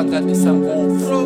[0.00, 1.18] phakamisa ngopfu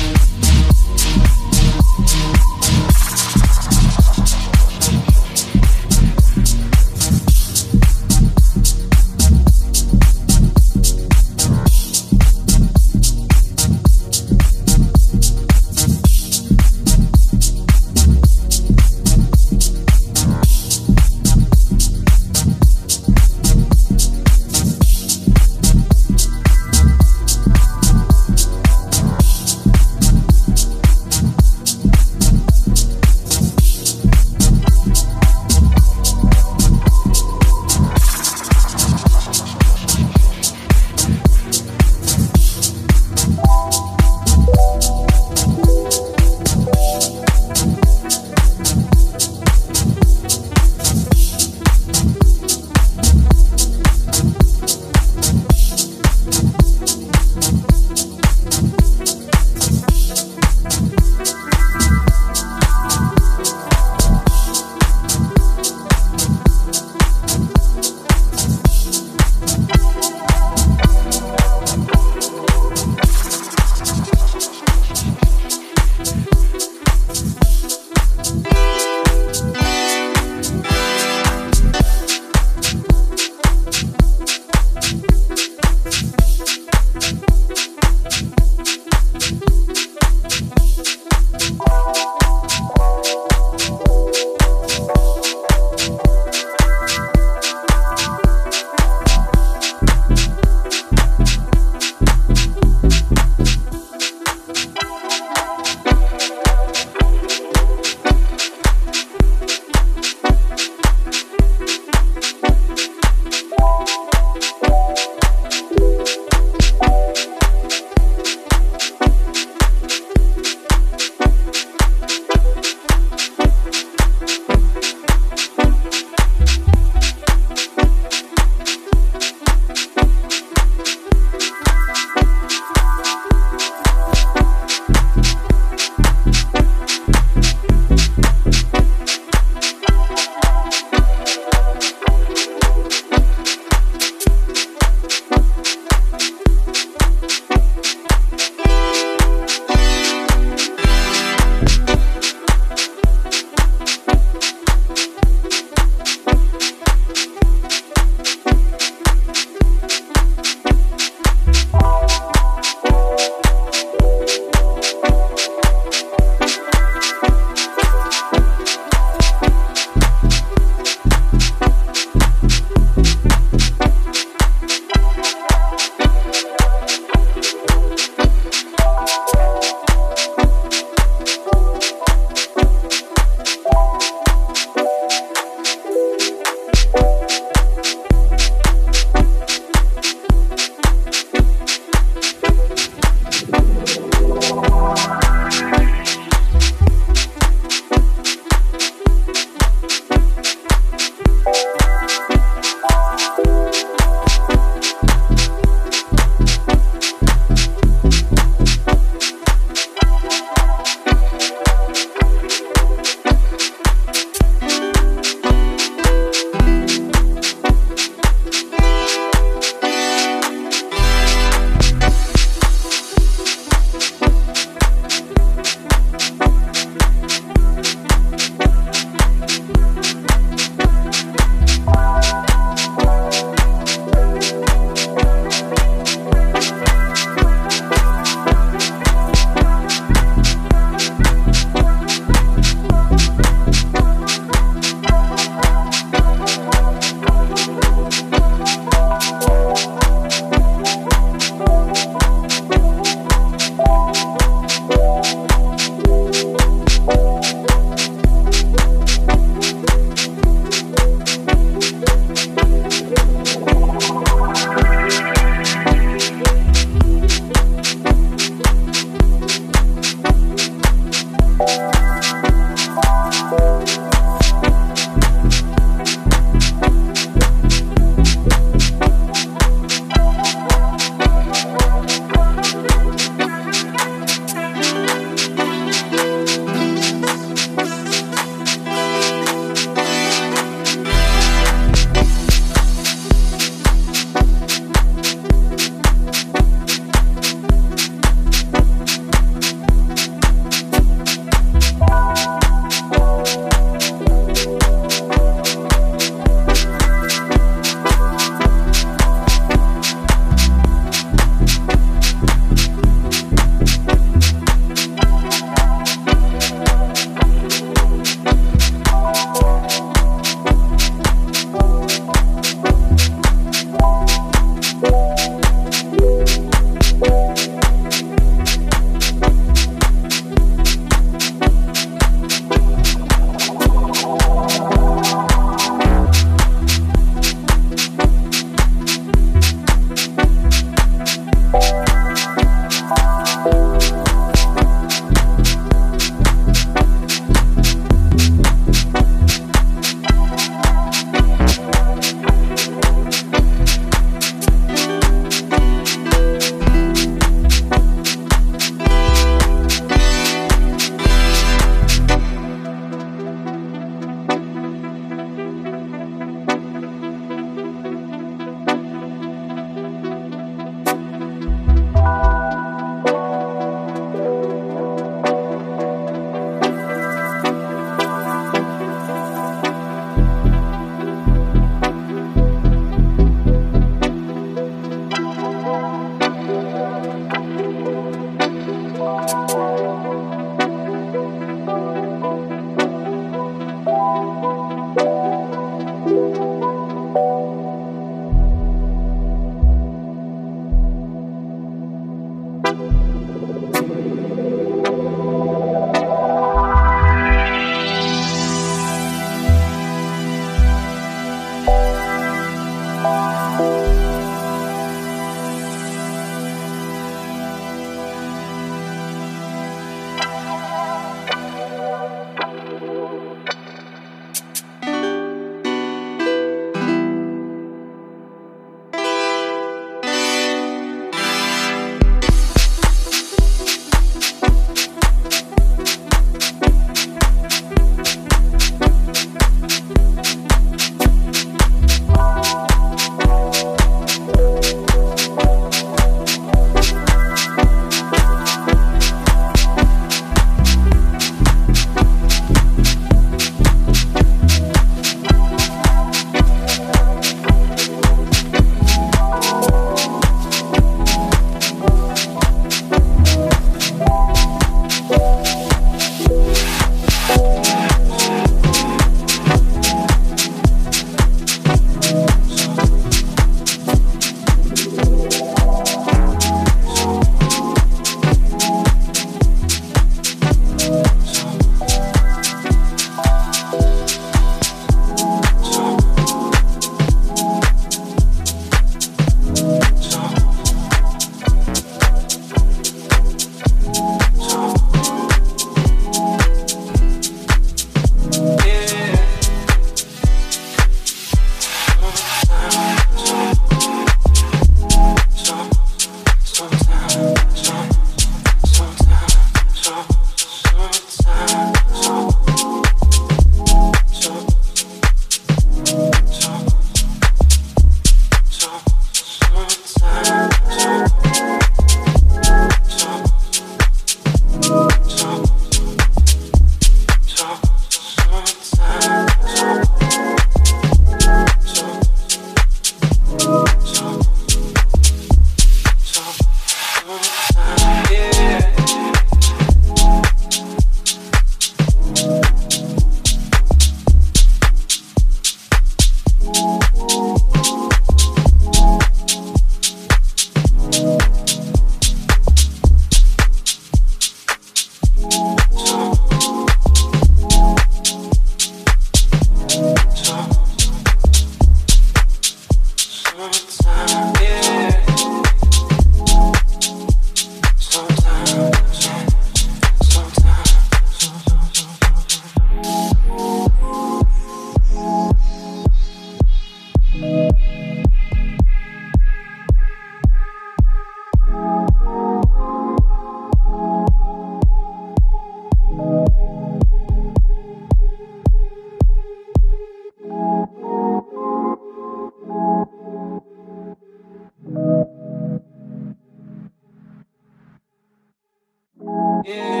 [599.63, 600.00] Yeah.